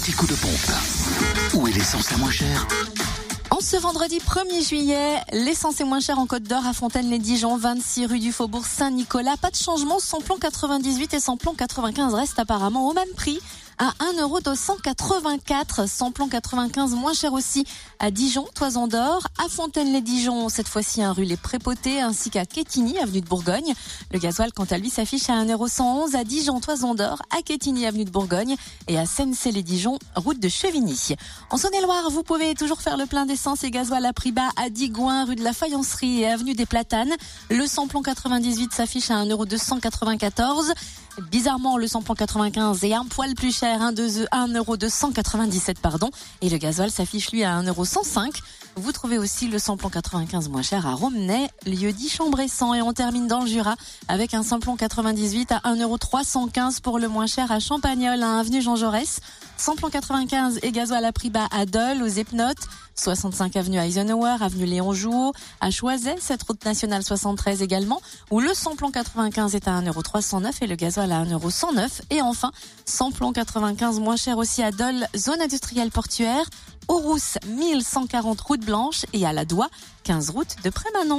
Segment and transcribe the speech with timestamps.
[0.00, 1.52] anti-coup de pompe.
[1.52, 2.66] Où est l'essence la moins chère
[3.50, 8.06] En ce vendredi 1er juillet, l'essence est moins chère en Côte d'Or à Fontaine-les-Dijon, 26
[8.06, 9.36] rue du Faubourg Saint-Nicolas.
[9.36, 13.40] Pas de changement, samplon 98 et samplon 95 restent apparemment au même prix
[13.80, 15.88] à 1,284€.
[15.88, 17.64] Samplon 95 moins cher aussi
[17.98, 22.98] à Dijon, Toison d'Or, à Fontaine-les-Dijon, cette fois-ci un rue Les Prépotés, ainsi qu'à Quetigny,
[22.98, 23.72] avenue de Bourgogne.
[24.12, 28.04] Le gasoil, quant à lui, s'affiche à 1,111€ à Dijon, Toison d'Or, à Quetigny, avenue
[28.04, 28.56] de Bourgogne
[28.86, 31.16] et à Sensey-les-Dijon, route de Chevigny.
[31.50, 34.68] En Saône-et-Loire, vous pouvez toujours faire le plein d'essence et gasoil à prix bas à
[34.68, 37.14] Digoin, rue de la Faïencerie et avenue des Platanes.
[37.48, 40.74] Le samplon 98 s'affiche à 1,294€.
[41.30, 47.32] Bizarrement, le samplon 95 est un poil plus cher, 1,297 pardon, et le gasoil s'affiche
[47.32, 48.40] lui à 1,105€.
[48.76, 52.92] Vous trouvez aussi le samplon 95 moins cher à Romney, lieu dit Chambressan, et on
[52.92, 53.74] termine dans le Jura
[54.08, 58.76] avec un samplon 98 à 1,315€ pour le moins cher à Champagnol, à avenue Jean
[58.76, 59.20] Jaurès.
[59.60, 64.64] Samplon 95 et gasoil à prix bas à Dole, aux Epnotes, 65 avenue Eisenhower, avenue
[64.64, 69.78] Léon Jouot, à Choiset, cette route nationale 73 également, où le samplon 95 est à
[69.82, 72.00] 1,309€ et le gasoil à 1,109€.
[72.08, 72.52] Et enfin,
[72.86, 76.46] samplon 95 moins cher aussi à Dole, zone industrielle portuaire,
[76.88, 79.68] au Rousse 1140 route blanche et à la Doigt
[80.04, 81.18] 15 route de Prémanon.